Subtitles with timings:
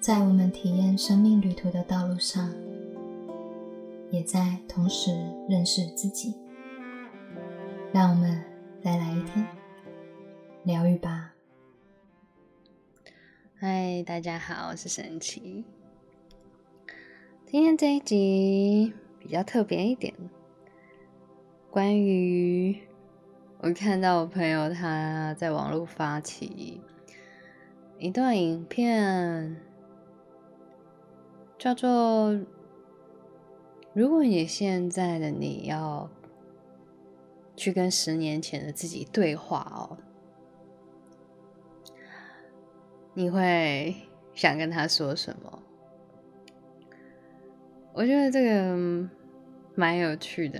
[0.00, 2.50] 在我们体验生命旅途的道路上，
[4.10, 5.10] 也在同时
[5.46, 6.34] 认识自己。
[7.92, 8.42] 让我们
[8.82, 9.46] 再来一天
[10.64, 11.34] 疗愈吧。
[13.56, 15.66] 嗨，大家好，我是神奇。
[17.44, 20.14] 今天这一集比较特别一点，
[21.70, 22.74] 关于
[23.58, 26.80] 我看到我朋友他在网络发起
[27.98, 29.60] 一段影片，
[31.60, 32.40] 叫做
[33.92, 36.08] “如果你现在的你要
[37.54, 39.98] 去跟十年前的自己对话哦”，
[43.12, 43.94] 你会
[44.32, 45.62] 想跟他说什么？
[47.92, 49.10] 我觉得这个
[49.74, 50.58] 蛮有趣的，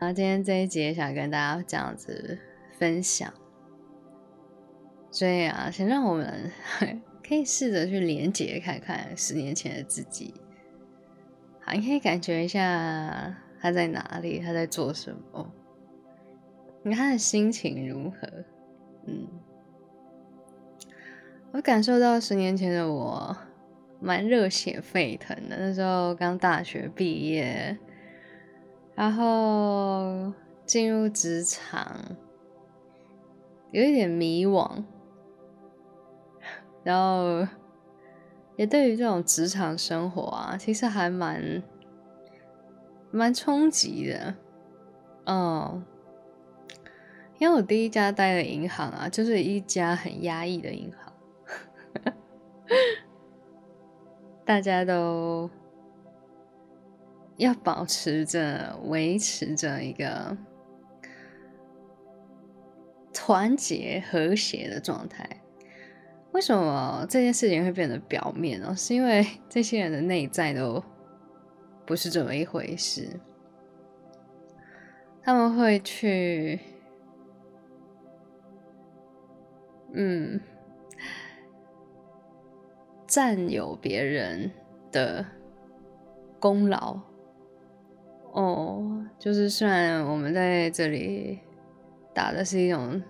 [0.00, 2.38] 然后今天这一集也想跟大家这样子
[2.78, 3.30] 分享，
[5.10, 6.50] 所以啊，先让我们
[7.26, 10.34] 可以试着去连接看看十年前的自己，
[11.60, 15.52] 好，你可以感觉一下他在哪里，他在做什么，
[16.82, 18.28] 你看他的心情如何？
[19.06, 19.26] 嗯，
[21.52, 23.36] 我感受到十年前的我。
[24.00, 27.78] 蛮热血沸腾的，那时候刚大学毕业，
[28.94, 30.30] 然后
[30.66, 32.14] 进入职场，
[33.70, 34.84] 有一点迷惘，
[36.84, 37.44] 然后
[38.56, 41.62] 也对于这种职场生活啊，其实还蛮
[43.10, 44.34] 蛮冲击的，
[45.26, 45.84] 嗯，
[47.38, 51.12] 因为我第一家待的银行啊，就是一家很压抑的银行。
[54.44, 55.48] 大家都
[57.38, 60.36] 要保持着、维持着一个
[63.12, 65.43] 团结、和谐的状态。
[66.34, 68.74] 为什么这件事情会变得表面呢？
[68.76, 70.82] 是因为 这些人的内在都
[71.86, 73.08] 不是这么一回事。
[75.22, 76.58] 他们会去，
[79.92, 80.40] 嗯。
[83.06, 84.50] 占有别人
[84.90, 85.24] 的
[86.40, 86.98] 功劳
[88.32, 91.38] 哦，就是虽然我们在这里
[92.12, 93.00] 打的是一种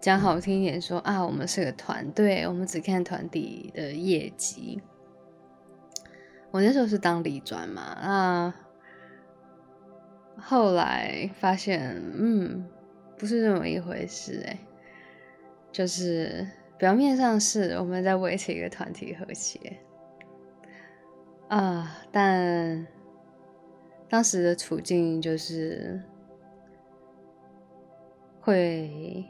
[0.00, 4.80] 讲好听一点说啊，我们是个团队，我们只看团体的业绩。
[6.50, 8.54] 我那时候是当理专嘛，啊，
[10.36, 12.66] 后来发现，嗯，
[13.16, 14.58] 不是这么一回事，哎，
[15.70, 16.46] 就是。
[16.80, 19.60] 表面上是我们在维持一个团体和谐
[21.48, 22.86] 啊，但
[24.08, 26.02] 当时的处境就是
[28.40, 29.26] 会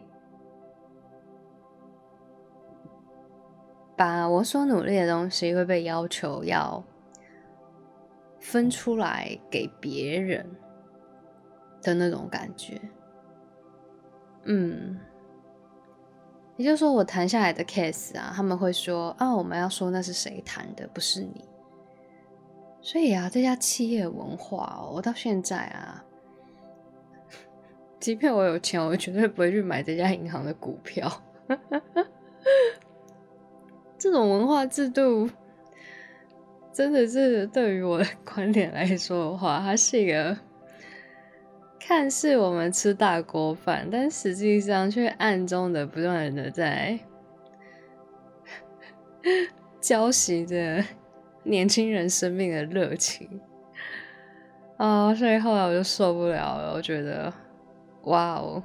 [4.01, 6.83] 把我所努力的东西会被要求要
[8.39, 10.51] 分出来给别人
[11.83, 12.81] 的那种感觉，
[14.45, 14.99] 嗯。
[16.57, 21.45] 也就是说，我谈下来的 case 啊，他们会说啊，我们要说那是谁谈的，不是你。
[22.81, 26.03] 所以啊，这家企业文化，我到现在啊，
[28.01, 31.07] 即便我有钱，我绝对不会去买这家银行的股票。
[34.01, 35.31] 这种文化制度，
[36.73, 40.37] 真的是对于我的观点来说的话，它是一个。
[41.83, 47.01] 看似我们吃大锅饭，但实际上却暗中的不断的在
[49.81, 50.85] 浇熄着
[51.43, 53.41] 年轻人生命的热情
[54.77, 55.13] 啊！
[55.13, 57.33] 所以后来我就受不了了，我觉得
[58.05, 58.63] 哇哦，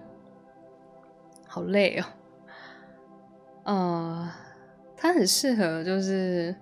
[1.48, 2.00] 好累
[3.64, 4.38] 哦，啊，
[4.98, 6.56] 它很适合就是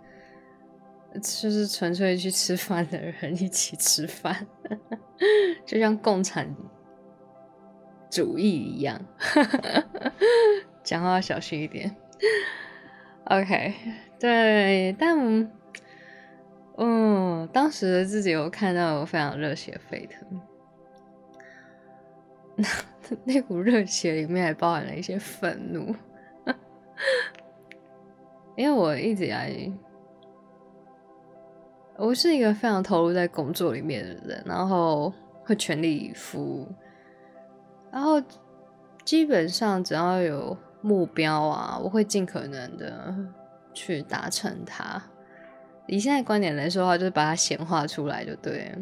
[1.22, 4.48] 就是纯粹去吃饭的人一起吃饭。
[5.66, 6.54] 就像共产
[8.10, 9.00] 主义一样，
[10.84, 11.96] 讲话要小心一点。
[13.26, 13.74] OK，
[14.20, 15.50] 对，但
[16.78, 20.42] 嗯，当时的自己有看到非常热血沸腾，
[22.56, 22.68] 那
[23.24, 25.96] 那股热血里面还包含了一些愤怒，
[28.56, 29.72] 因为我一直以来。
[31.96, 35.14] 我是一个非常投入在工作里面的人，然后
[35.46, 36.68] 会全力以赴，
[37.92, 38.20] 然后
[39.06, 43.16] 基本上只要有目标啊，我会尽可能的
[43.76, 45.02] 去达成它。
[45.86, 48.74] 以现在观点来说的话，就是把它显化出来就对。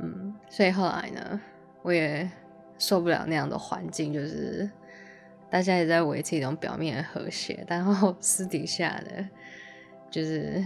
[0.00, 1.40] 嗯，所以后来呢，
[1.82, 2.28] 我也
[2.76, 4.68] 受不了那样的环境，就是
[5.50, 9.26] 大家也在维持一种表面的和谐，然后私底下的，
[10.08, 10.64] 就是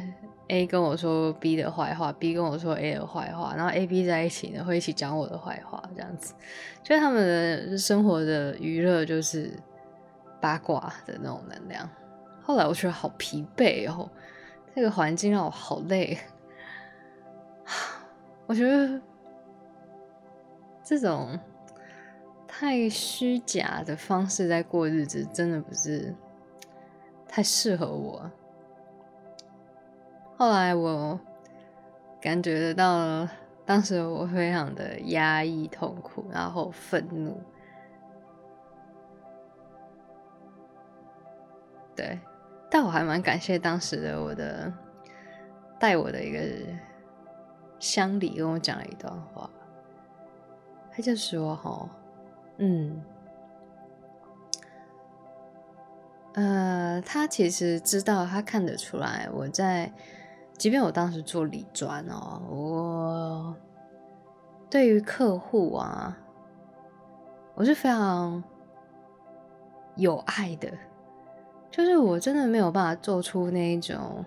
[0.48, 6.34] A 跟我说 B 的坏话，B 跟我说 A 的坏话，然后 A、B 在一起呢，会一起讲我的坏话，这样子，
[6.82, 7.26] 就他们
[7.70, 9.52] 的生活的娱乐就是
[10.38, 11.88] 八卦的那种能量。
[12.42, 14.10] 后来我觉得好疲惫哦，
[14.74, 16.18] 这个环境让我好累。
[18.46, 19.00] 我觉得
[20.82, 21.38] 这种。
[22.56, 26.14] 太虚假的方式在过日子，真的不是
[27.26, 28.30] 太适合我。
[30.36, 31.18] 后来我
[32.20, 33.28] 感觉得到，
[33.66, 37.42] 当时我非常的压抑、痛苦，然后愤怒。
[41.96, 42.20] 对，
[42.70, 44.72] 但我还蛮感谢当时的我的
[45.80, 46.38] 带我的一个
[47.80, 49.50] 乡里跟我讲了一段话，
[50.92, 51.90] 他就说：“哈。”
[52.58, 53.02] 嗯，
[56.34, 59.92] 呃，他其实知道，他看得出来，我在，
[60.56, 63.56] 即便我当时做理专哦，我
[64.70, 66.16] 对于客户啊，
[67.54, 68.42] 我是非常
[69.96, 70.72] 有爱的，
[71.72, 74.24] 就是我真的没有办法做出那一种，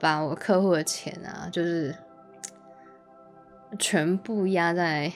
[0.00, 1.94] 把我客户的钱啊，就是
[3.78, 5.12] 全部压在。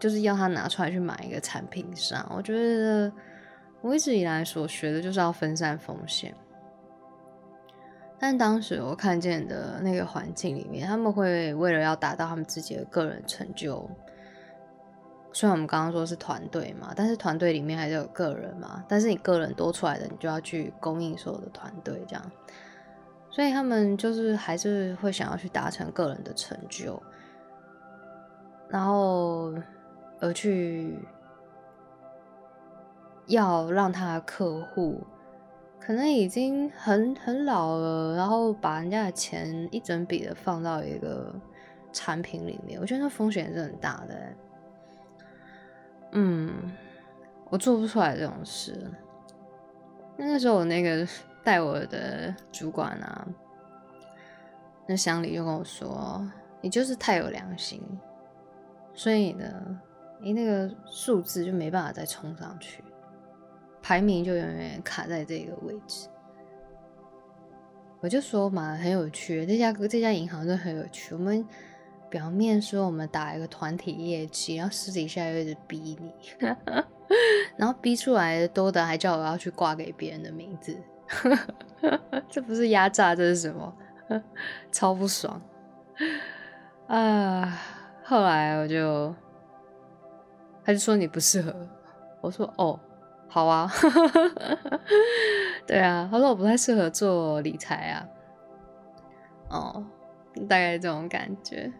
[0.00, 3.12] 就是要他拿出来去买一个产品上，我觉得
[3.82, 6.34] 我一直以来所学的就是要分散风险。
[8.18, 13.88] 但当时我看见的那个环境里面，他们会为了要达到他们自己的个人成就，
[15.32, 18.84] 虽然我们刚刚说是团队嘛，但是团队里面还是有个人嘛。
[18.88, 22.32] 但是你个人多出来的，你就要去供应所有的团队这样，
[23.30, 27.02] 所以他们就是还是会想要去达成个人的成就，
[28.68, 29.54] 然后。
[30.20, 30.98] 而去
[33.26, 35.02] 要让他的客户
[35.80, 41.34] 可能已经很很老了，然后把人家的钱一整笔的放到一个
[41.92, 44.14] 产品里面，我觉得那风险是很大的。
[46.12, 46.70] 嗯，
[47.48, 48.90] 我做不出来这种事。
[50.16, 51.08] 那个时候，我那个
[51.42, 53.26] 带我的主管啊，
[54.86, 56.22] 那乡里就跟我说
[56.60, 57.82] ：“你就是太有良心，
[58.92, 59.80] 所以呢。”
[60.22, 62.84] 你那个数字就没办法再冲上去，
[63.80, 66.08] 排名就永远卡在这个位置。
[68.00, 71.14] 我就说嘛，很有趣，这家这家银行真的很有趣。
[71.14, 71.46] 我们
[72.08, 76.14] 表面说我们打一个团体业绩，然后私底下又一直逼你，
[77.56, 80.78] 然后逼出来的多的还叫我要去挂给别人的名字，
[82.28, 83.74] 这不是压榨，这是什么？
[84.72, 85.40] 超不爽
[86.88, 87.58] 啊！
[88.04, 89.14] 后来我就。
[90.70, 91.52] 他就说你不适合，
[92.20, 92.78] 我说哦，
[93.26, 93.68] 好啊，
[95.66, 98.06] 对啊，他说我不太适合做理财啊，
[99.48, 99.84] 哦，
[100.48, 101.72] 大概这种感觉，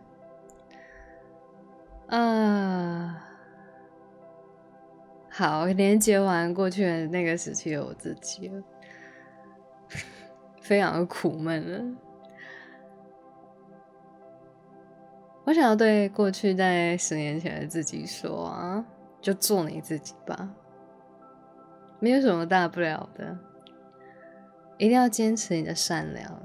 [2.08, 3.14] 嗯，
[5.28, 8.50] 好，连接完过去的那个时期的我自己，
[10.60, 11.96] 非常的苦闷了。
[15.50, 18.86] 我想要对过去在十年前的自己说啊，
[19.20, 20.48] 就做你自己吧，
[21.98, 23.36] 没有什么大不了的，
[24.78, 26.40] 一定要坚持你的善良，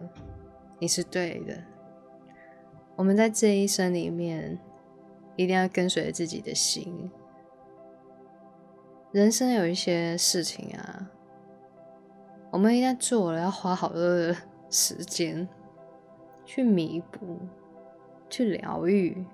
[0.80, 1.56] 你是对的。
[2.96, 4.58] 我们在这一生里面，
[5.36, 7.12] 一定要跟随自己的心。
[9.12, 11.12] 人生有一些事情啊，
[12.50, 14.36] 我们一旦做了，要花好多的
[14.72, 15.48] 时间
[16.44, 17.38] 去弥补。
[18.30, 19.26] 去疗愈，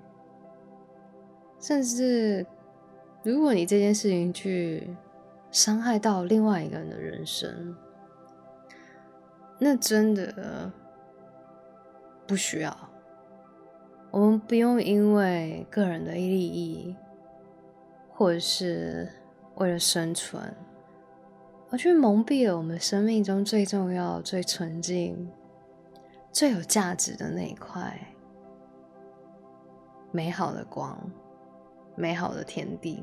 [1.58, 2.46] 甚至
[3.22, 4.96] 如果你这件事情去
[5.50, 7.76] 伤害到另外一个人的人生，
[9.58, 10.72] 那真的
[12.26, 12.76] 不需要。
[14.10, 16.94] 我们不用因为个人的利益，
[18.12, 19.08] 或者是
[19.54, 20.54] 为了生存，
[21.70, 25.30] 而去蒙蔽了我们生命中最重要、最纯净、
[26.30, 28.11] 最有价值的那一块。
[30.12, 30.98] 美好的光，
[31.96, 33.02] 美好的天地，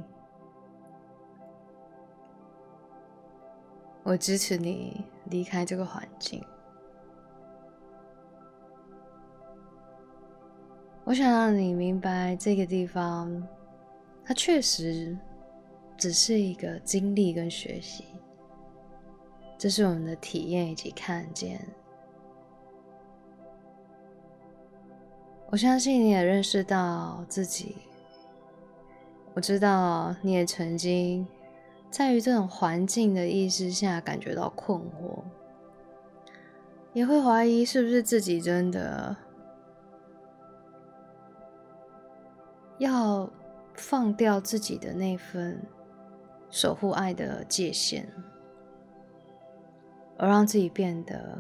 [4.04, 6.44] 我支持你离开这个环境。
[11.04, 13.44] 我想让你明白，这个地方，
[14.24, 15.18] 它确实
[15.98, 18.06] 只是一个经历跟学习，
[19.58, 21.60] 这是我们的体验以及看见。
[25.52, 27.76] 我相信你也认识到自己，
[29.34, 31.28] 我知道你也曾经
[31.90, 35.24] 在于这种环境的意识下感觉到困惑，
[36.94, 39.18] 也会怀疑是不是自己真的
[42.78, 43.28] 要
[43.74, 45.60] 放掉自己的那份
[46.52, 48.08] 守护爱的界限，
[50.16, 51.40] 而让自己变得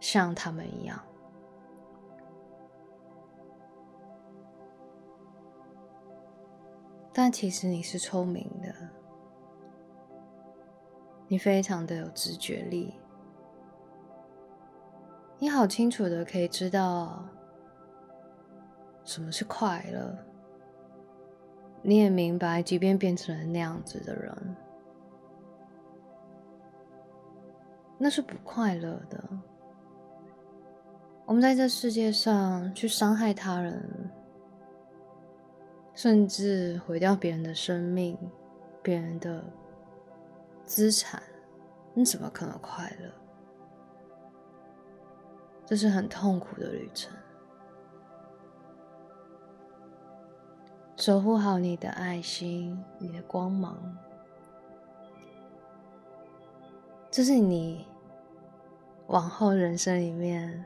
[0.00, 1.00] 像他们一样。
[7.20, 8.72] 但其实你是聪明的，
[11.26, 12.94] 你非常的有直觉力，
[15.36, 17.24] 你好清楚的可以知道
[19.02, 20.16] 什么是快乐，
[21.82, 24.56] 你也明白，即便变成了那样子的人，
[27.98, 29.24] 那是不快乐的。
[31.26, 34.08] 我们在这世界上去伤害他人。
[35.98, 38.16] 甚至毁掉别人的生命、
[38.84, 39.42] 别人的
[40.64, 41.20] 资产，
[41.92, 43.10] 你怎么可能快乐？
[45.66, 47.12] 这是很痛苦的旅程。
[50.96, 53.76] 守护好你的爱心、你的光芒，
[57.10, 57.84] 这是你
[59.08, 60.64] 往后人生里面。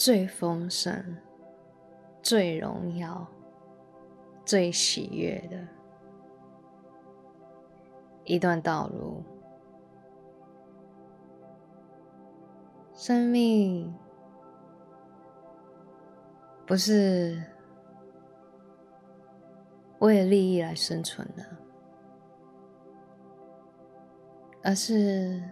[0.00, 1.18] 最丰盛、
[2.22, 3.28] 最荣耀、
[4.46, 5.58] 最喜悦的
[8.24, 9.22] 一段道路。
[12.94, 13.94] 生命
[16.66, 17.38] 不是
[19.98, 21.44] 为了利益来生存的，
[24.62, 25.42] 而是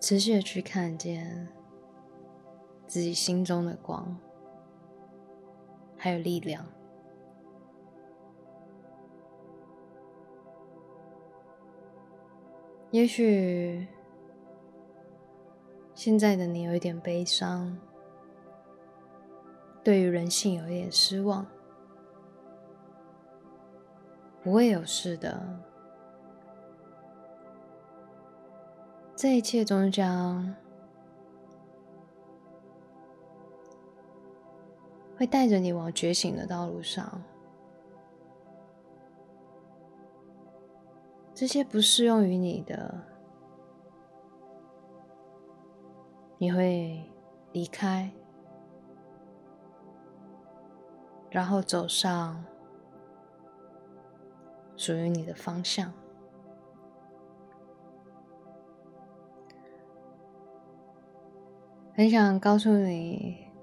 [0.00, 1.53] 持续的去看见。
[2.94, 4.16] 自己心中的光，
[5.96, 6.64] 还有力量。
[12.92, 13.88] 也许
[15.92, 17.76] 现在的你有一点悲伤，
[19.82, 21.44] 对于人性有一点失望，
[24.40, 25.58] 不会有事的。
[29.16, 30.54] 这一切终将。
[35.16, 37.22] 会带着你往觉醒的道路上。
[41.32, 42.94] 这些不适用于你的，
[46.38, 47.02] 你会
[47.50, 48.10] 离开，
[51.28, 52.44] 然后走上
[54.76, 55.92] 属于你的方向。
[61.96, 63.53] 很想告诉你。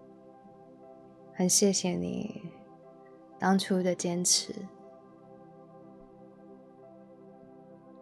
[1.41, 2.51] 很谢谢你
[3.39, 4.53] 当初的坚持，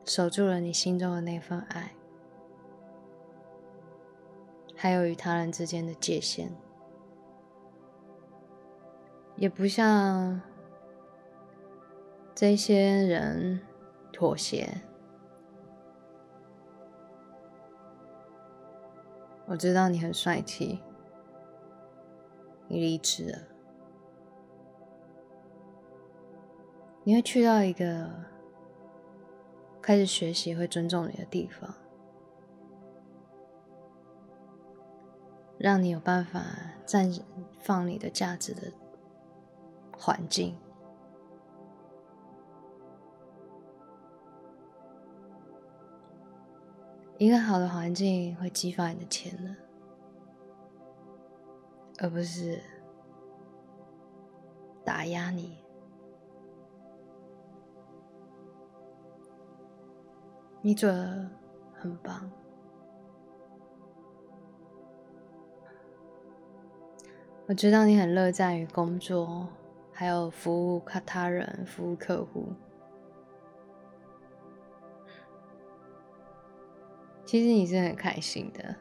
[0.04, 1.94] 守住了你心中的那份爱，
[4.76, 6.52] 还有与他人之间的界限，
[9.38, 10.42] 也不向
[12.36, 13.62] 这些人
[14.12, 14.82] 妥协。
[19.46, 20.82] 我知道你很帅气。
[22.72, 23.40] 你离职了，
[27.04, 28.08] 你会去到一个
[29.82, 31.74] 开始学习、会尊重你的地方，
[35.58, 36.46] 让你有办法
[36.86, 37.20] 绽
[37.60, 38.72] 放你的价值的
[39.98, 40.56] 环境。
[47.18, 49.69] 一个好的环境会激发你的潜能。
[52.02, 52.62] 而不是
[54.84, 55.58] 打压你。
[60.62, 61.30] 你做的
[61.74, 62.32] 很棒。
[67.48, 69.48] 我知道你很乐在于工作，
[69.92, 72.54] 还有服务他他人、服务客户。
[77.26, 78.76] 其实你是很开心的。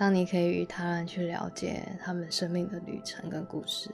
[0.00, 3.90] 当你可以与他人去了解他们生命的旅程跟故事，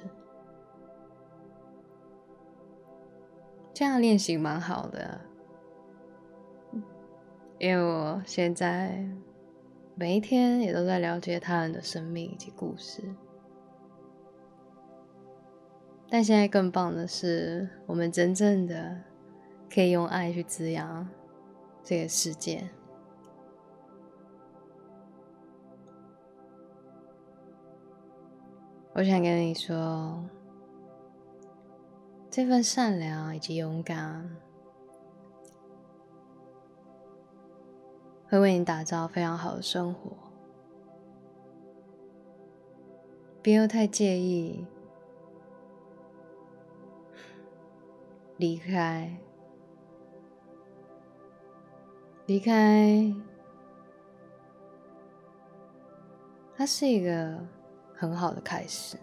[3.74, 5.20] 这样练习蛮好的。
[7.58, 9.04] 因为我现在
[9.96, 13.02] 每一天也都在了解他人的生命以及故事，
[16.08, 18.96] 但现在更棒的是，我们真正的
[19.68, 21.08] 可以用爱去滋养
[21.82, 22.70] 这个世界。
[28.98, 30.24] 我想跟你说，
[32.30, 34.34] 这份善良以及勇敢，
[38.26, 40.16] 会为你打造非常好的生活。
[43.42, 44.64] 不要太介意
[48.38, 49.14] 离开，
[52.24, 53.14] 离开，
[56.56, 57.55] 它是一个。
[57.96, 58.98] 很好的开始，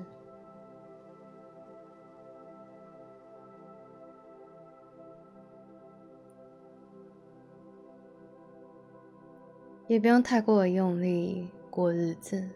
[9.88, 12.48] 也不用太过用力过日子。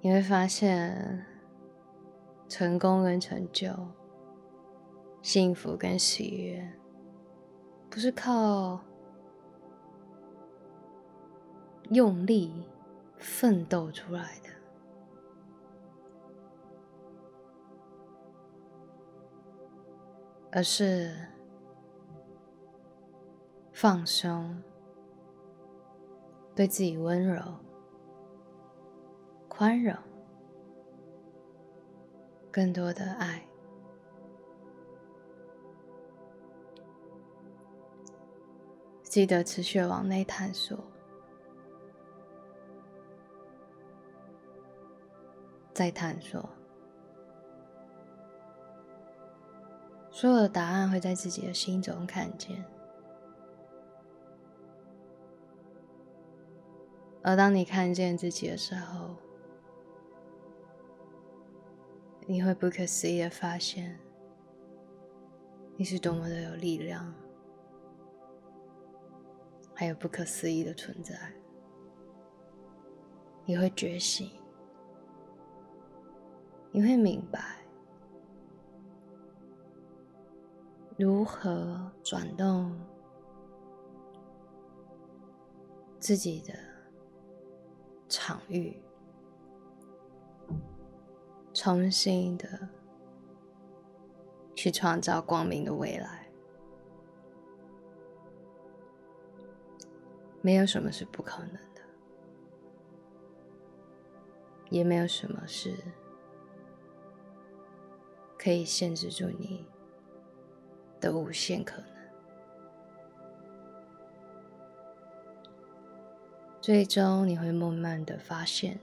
[0.00, 1.24] 你会发现，
[2.48, 3.72] 成功跟成就、
[5.22, 6.72] 幸福跟喜悦，
[7.88, 8.80] 不是靠
[11.90, 12.64] 用力。
[13.22, 14.50] 奋斗出来的，
[20.50, 21.16] 而是
[23.72, 24.60] 放松，
[26.54, 27.40] 对自己温柔、
[29.48, 29.96] 宽容，
[32.50, 33.46] 更多的爱。
[39.04, 40.91] 记得持续往内探索。
[45.82, 46.48] 在探索，
[50.12, 52.64] 所有的答案会在自己的心中看见。
[57.20, 59.16] 而当你看见自己的时候，
[62.28, 63.98] 你会不可思议的发现，
[65.76, 67.12] 你是多么的有力量，
[69.74, 71.16] 还有不可思议的存在。
[73.44, 74.30] 你会觉醒。
[76.74, 77.38] 你会明白
[80.96, 82.74] 如何转动
[85.98, 86.54] 自己的
[88.08, 88.82] 场域，
[91.52, 92.68] 重新的
[94.54, 96.26] 去创造光明的未来。
[100.40, 101.82] 没有什么是不可能的，
[104.70, 105.76] 也没有什么是。
[108.42, 109.64] 可以限制住你
[111.00, 111.86] 的无限可能，
[116.60, 118.80] 最终你会慢慢的发现，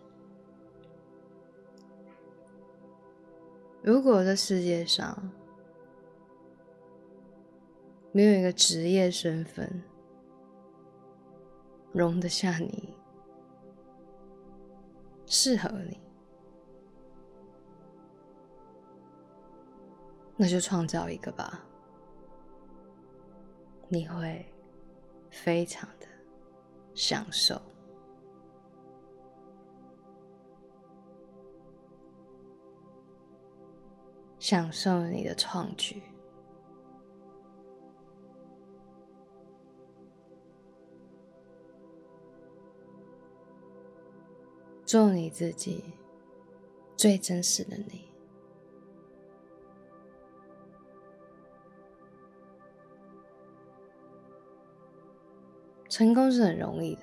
[3.81, 5.29] 如果这世界上
[8.13, 9.83] 没有一个职业身份
[11.91, 12.93] 容得下你，
[15.25, 15.99] 适合你。
[20.41, 21.61] 那就创造一个吧，
[23.89, 24.45] 你会
[25.29, 26.07] 非常的
[26.93, 27.61] 享受，
[34.39, 36.01] 享受你的创举，
[44.85, 45.83] 做你自己
[46.95, 48.08] 最真实的你。
[55.89, 57.01] 成功是很容易的，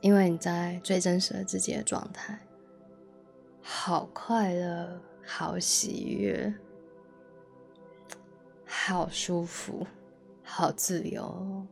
[0.00, 2.38] 因为你在最真实的自己的状态，
[3.62, 6.52] 好快乐，好喜悦，
[8.66, 9.86] 好舒服，
[10.42, 11.66] 好自由。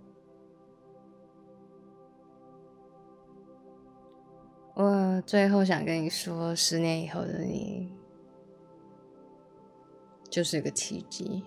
[4.75, 7.93] 我最后想跟你说，十年以后的你，
[10.31, 11.43] 就是个奇迹。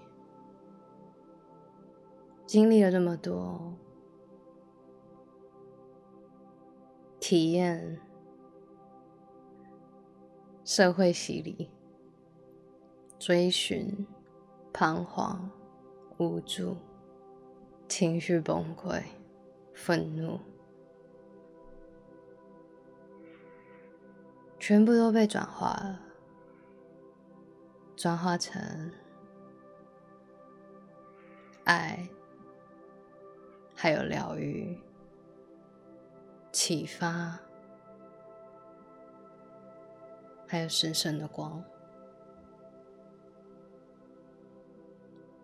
[2.50, 3.76] 经历了这么多，
[7.20, 8.02] 体验
[10.64, 11.70] 社会洗礼，
[13.20, 14.08] 追寻、
[14.74, 15.48] 彷徨、
[16.18, 16.76] 无助、
[17.88, 19.00] 情绪崩溃、
[19.76, 20.40] 愤怒，
[24.58, 26.00] 全部都被转化了，
[27.96, 28.92] 转化成
[31.64, 32.10] 爱。
[33.82, 34.78] 还有疗愈、
[36.52, 37.40] 启发，
[40.46, 41.64] 还有神圣的光。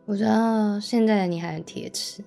[0.06, 2.21] 我知道现在的你还很铁齿，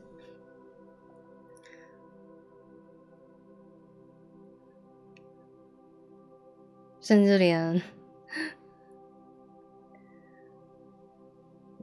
[7.03, 7.83] 甚至连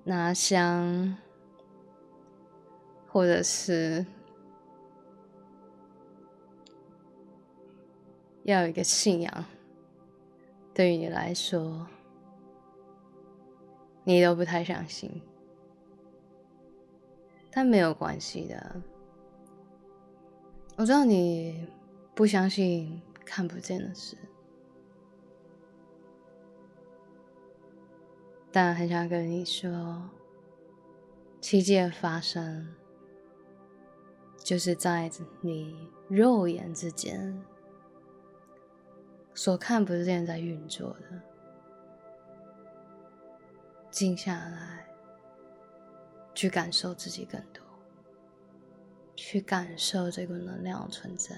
[0.04, 1.16] 拿香。
[3.16, 4.06] 或者是
[8.44, 9.46] 要有一个信仰，
[10.74, 11.88] 对于你来说，
[14.04, 15.10] 你都不太相信。
[17.50, 18.82] 但没有关系的，
[20.76, 21.66] 我知道你
[22.14, 24.18] 不相信看不见的事。
[28.52, 30.02] 但很想跟你说，
[31.40, 32.76] 奇迹的发生，
[34.46, 35.10] 就是在
[35.42, 37.44] 你肉眼之间
[39.34, 41.20] 所看不见在运作的。
[43.90, 44.86] 静下来，
[46.36, 47.64] 去感受自己更多，
[49.16, 51.36] 去感受这个能量存在。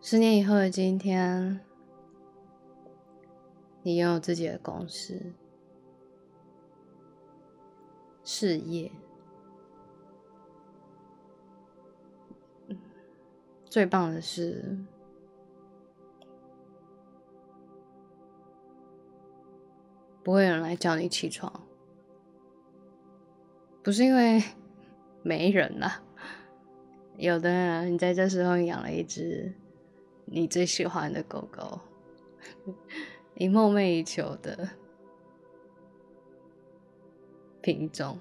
[0.00, 1.60] 十年以后的今天，
[3.82, 5.20] 你拥有自己的公司、
[8.34, 8.90] 事业，
[13.66, 14.78] 最棒的是，
[20.22, 21.52] 不会有人来叫你起床，
[23.82, 24.42] 不是因为
[25.22, 26.02] 没人啦，
[27.18, 29.52] 有的人你在这时候养了一只。
[30.24, 31.78] 你最喜欢的狗狗，
[33.36, 34.70] 你梦寐以求的
[37.62, 38.18] 品种，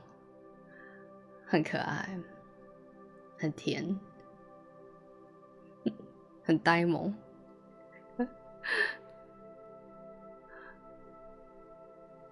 [1.45, 2.17] 很可爱，
[3.37, 3.99] 很甜，
[6.43, 7.13] 很呆萌。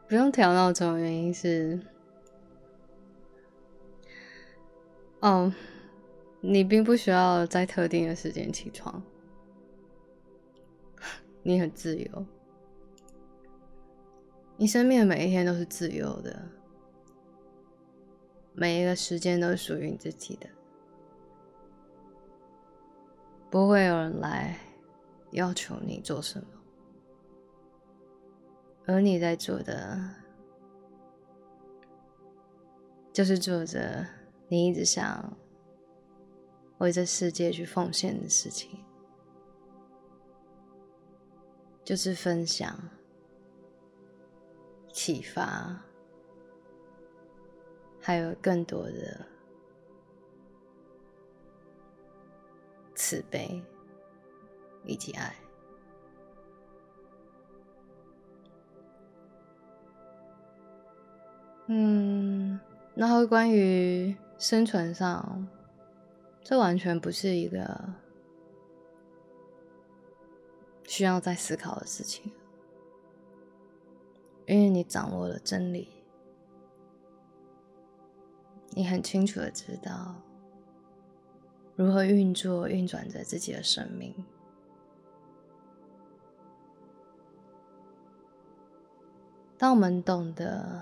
[0.08, 1.80] 不用调闹钟的原因是，
[5.20, 5.54] 哦，
[6.42, 9.04] 你并不需要在特定的时间起床。
[11.44, 12.26] 你很自由，
[14.58, 16.44] 你生命的每一天都是自由的，
[18.60, 20.50] 每一个时间都属于你自己的，
[23.50, 24.60] 不会有人来
[25.32, 26.48] 要求你做什么，
[28.86, 29.98] 而你在做的，
[33.14, 34.06] 就是做着
[34.50, 35.38] 你一直想
[36.80, 38.84] 为这世界去奉献的事情。
[41.82, 42.78] 就是分享、
[44.92, 45.82] 启发，
[48.02, 49.26] 还有更多的
[52.96, 53.62] 慈悲
[54.84, 55.36] 以及爱。
[61.68, 62.60] 嗯，
[62.96, 65.48] 然后关于生存上，
[66.42, 67.94] 这完全不是一个。
[70.88, 72.32] 需要再思考的事情，
[74.48, 75.88] 因为你掌握了真理，
[78.72, 80.16] 你很清楚的知道
[81.76, 84.14] 如何运作、运转着自己的生命。
[89.58, 90.82] 当我们懂得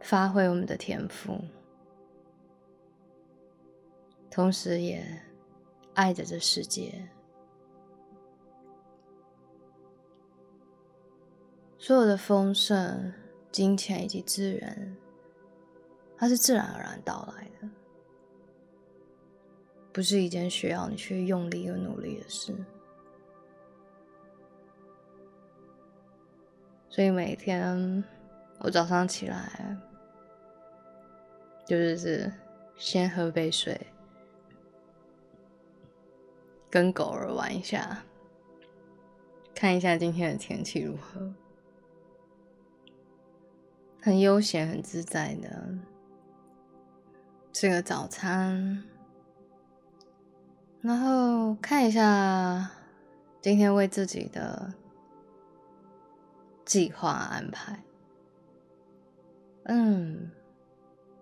[0.00, 1.38] 发挥我们的天赋。
[4.30, 5.04] 同时，也
[5.92, 7.06] 爱着这世界。
[11.82, 13.12] 所有的丰盛、
[13.50, 14.96] 金钱以及资源，
[16.16, 17.68] 它是自然而然到来的，
[19.92, 22.54] 不是一件需要你去用力和努力的事。
[26.88, 28.04] 所以每天
[28.60, 29.76] 我早上起来，
[31.66, 32.32] 就是是
[32.76, 33.88] 先喝杯水。
[36.70, 38.04] 跟狗儿玩一下，
[39.52, 41.34] 看一下今天的天气如何，
[44.02, 45.78] 很悠闲、很自在的
[47.52, 48.82] 吃个早餐，
[50.80, 52.68] 然后看一下
[53.40, 54.74] 今天为自己的
[56.64, 57.80] 计划安排，
[59.66, 60.28] 嗯，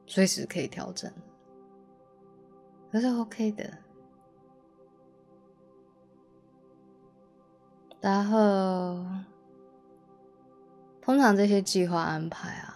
[0.07, 1.12] 随时可以调整，
[2.90, 3.71] 都是 OK 的。
[8.01, 9.05] 然后，
[11.03, 12.69] 通常这些计划安排啊，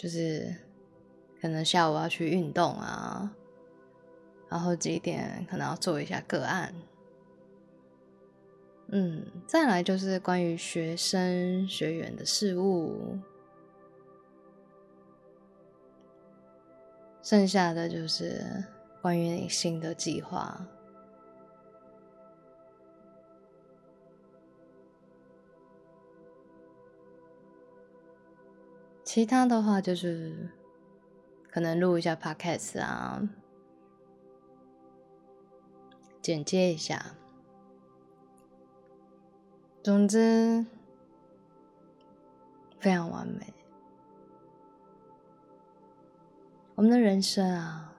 [0.00, 0.50] 就是
[1.42, 3.30] 可能下午要去运动啊
[4.48, 6.74] 然后几点可能要做一下个案。
[8.88, 13.18] 嗯再来就是关于学生学员的事物
[17.22, 18.42] 剩下的就是
[19.02, 20.66] 关于你新的计划。
[29.12, 30.50] 其他的话就是
[31.50, 33.20] 可能录一下 podcast 啊，
[36.22, 37.16] 简介一下。
[39.82, 40.64] 总之，
[42.78, 43.52] 非常完美。
[46.76, 47.92] 我们的人生啊，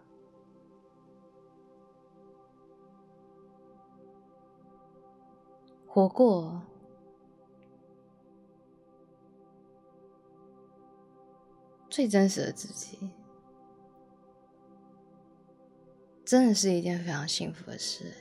[5.86, 6.62] 活过。
[11.92, 13.12] 最真实的自己，
[16.24, 18.16] 真的是一件非常幸福的事。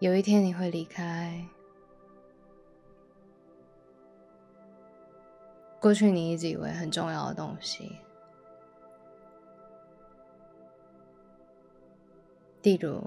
[0.00, 1.48] 有一天你会离开
[5.80, 7.96] 过去，你一直以为很重要的东西，
[12.62, 13.02] 例如。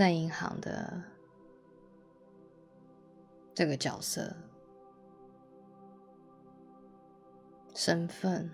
[0.00, 1.02] 在银行的
[3.52, 4.34] 这个角色、
[7.74, 8.50] 身份、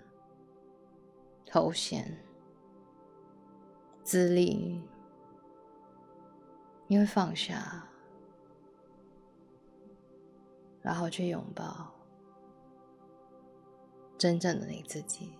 [1.45, 2.21] 头衔、
[4.03, 4.83] 资历，
[6.87, 7.87] 你会放下，
[10.81, 11.93] 然后去拥抱
[14.17, 15.31] 真正的你自己。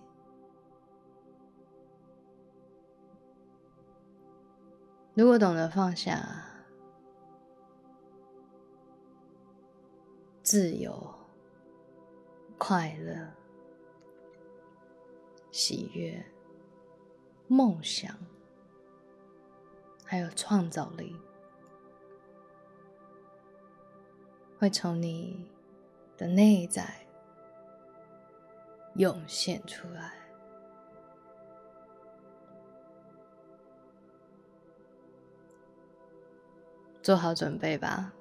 [5.18, 6.44] 如果懂得放下，
[10.44, 11.12] 自由、
[12.56, 13.28] 快乐、
[15.50, 16.24] 喜悦、
[17.48, 18.16] 梦想，
[20.04, 21.16] 还有创造力，
[24.56, 25.50] 会从你
[26.16, 27.08] 的内在
[28.94, 30.17] 涌现出来。
[37.08, 38.12] 做好准备吧，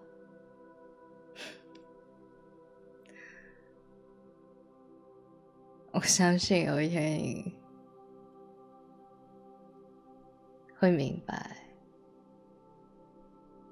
[5.92, 7.60] 我相信有一天你
[10.80, 11.68] 会明白，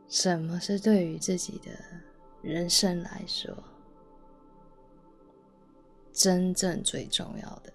[0.10, 1.72] 什么是对于自己的
[2.42, 3.56] 人生来说
[6.12, 7.72] 真正最重要的、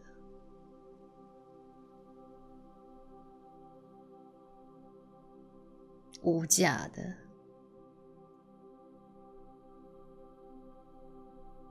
[6.20, 7.29] 无价的。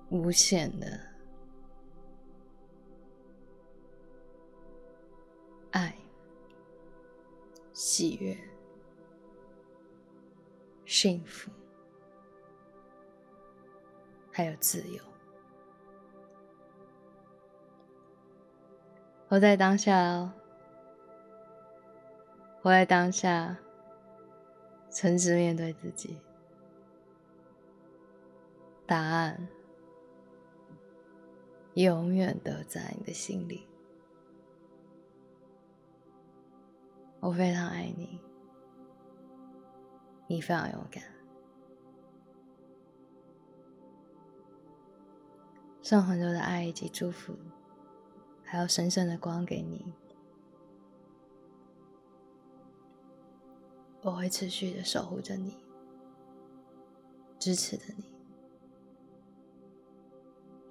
[0.09, 0.99] 无限的
[5.71, 5.95] 爱、
[7.73, 8.35] 喜悦、
[10.83, 11.51] 幸福，
[14.31, 15.03] 还有自由。
[19.27, 20.33] 活在当下哦，
[22.63, 23.55] 活在当下，
[24.89, 26.19] 诚实面对自己，
[28.87, 29.47] 答案。
[31.83, 33.65] 永远都在你的心里。
[37.21, 38.19] 我非常爱你，
[40.27, 41.03] 你非常勇敢。
[45.81, 47.33] 送很多的爱以及祝福，
[48.43, 49.93] 还有神圣的光给你。
[54.01, 55.57] 我会持续的守护着你，
[57.39, 58.03] 支持着你。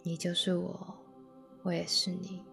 [0.03, 0.98] 你就是我，
[1.63, 2.45] 我也是你。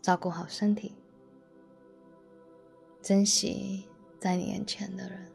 [0.00, 0.94] 照顾好身体，
[3.02, 5.30] 珍惜在你眼前的人。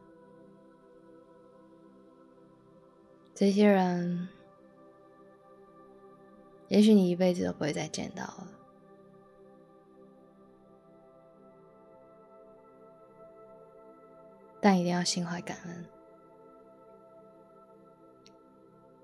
[3.35, 4.27] 这些人，
[6.69, 8.47] 也许你一辈子都不会再见到了，
[14.59, 15.85] 但一定要心怀感恩。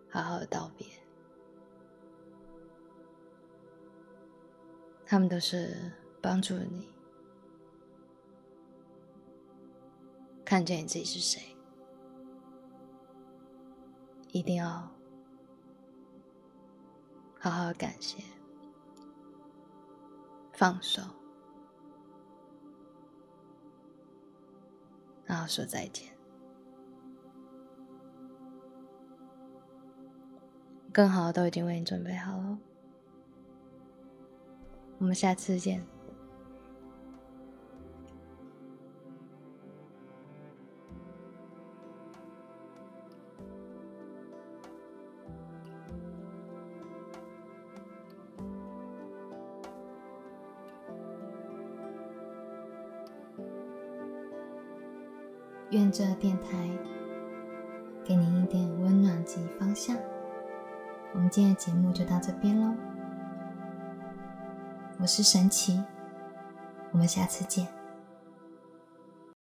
[0.09, 0.87] 好好的道别，
[5.11, 5.75] 他们都是
[6.21, 6.87] 帮助你，
[10.45, 11.41] 看见你自己是谁，
[14.31, 14.87] 一定要
[17.39, 18.23] 好好感谢，
[20.53, 21.01] 放手，
[25.25, 26.07] 然后说再见。
[30.93, 32.59] 更好的都已经为你准备好了，
[34.99, 35.99] 我们下次见。
[55.71, 56.67] 愿这电台
[58.03, 59.95] 给您一点温暖及方向。
[61.13, 62.88] 我们今天的节目就到这边喽
[65.01, 65.81] 我是神奇，
[66.91, 67.78] 我们下次见。